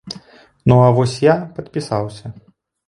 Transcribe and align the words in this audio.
Ну 0.71 0.79
а 0.87 0.89
вось 1.01 1.15
я 1.29 1.35
падпісаўся. 1.59 2.37